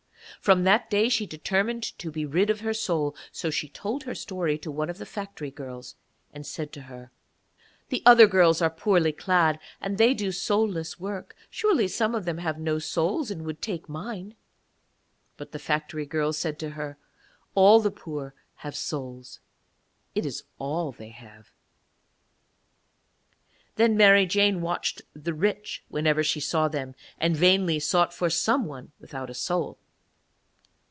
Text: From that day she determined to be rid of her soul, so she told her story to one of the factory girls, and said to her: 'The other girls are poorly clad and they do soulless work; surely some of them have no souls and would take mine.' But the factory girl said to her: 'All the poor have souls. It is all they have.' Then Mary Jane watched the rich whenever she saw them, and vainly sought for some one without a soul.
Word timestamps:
From 0.39 0.63
that 0.63 0.89
day 0.89 1.07
she 1.07 1.27
determined 1.27 1.83
to 1.99 2.09
be 2.09 2.25
rid 2.25 2.49
of 2.49 2.61
her 2.61 2.73
soul, 2.73 3.15
so 3.31 3.51
she 3.51 3.69
told 3.69 4.03
her 4.05 4.15
story 4.15 4.57
to 4.59 4.71
one 4.71 4.89
of 4.89 4.97
the 4.97 5.05
factory 5.05 5.51
girls, 5.51 5.93
and 6.33 6.47
said 6.47 6.73
to 6.73 6.81
her: 6.83 7.11
'The 7.89 8.01
other 8.07 8.25
girls 8.25 8.59
are 8.59 8.71
poorly 8.71 9.11
clad 9.11 9.59
and 9.79 9.99
they 9.99 10.15
do 10.15 10.31
soulless 10.31 10.99
work; 10.99 11.35
surely 11.51 11.87
some 11.87 12.15
of 12.15 12.25
them 12.25 12.39
have 12.39 12.57
no 12.57 12.79
souls 12.79 13.29
and 13.29 13.45
would 13.45 13.61
take 13.61 13.87
mine.' 13.87 14.33
But 15.37 15.51
the 15.51 15.59
factory 15.59 16.07
girl 16.07 16.33
said 16.33 16.57
to 16.59 16.71
her: 16.71 16.97
'All 17.53 17.79
the 17.79 17.91
poor 17.91 18.33
have 18.57 18.75
souls. 18.75 19.41
It 20.15 20.25
is 20.25 20.45
all 20.57 20.91
they 20.91 21.09
have.' 21.09 21.51
Then 23.75 23.95
Mary 23.95 24.25
Jane 24.25 24.61
watched 24.61 25.03
the 25.13 25.35
rich 25.35 25.83
whenever 25.89 26.23
she 26.23 26.39
saw 26.39 26.67
them, 26.67 26.95
and 27.19 27.37
vainly 27.37 27.79
sought 27.79 28.11
for 28.11 28.31
some 28.31 28.65
one 28.65 28.91
without 28.99 29.29
a 29.29 29.35
soul. 29.35 29.77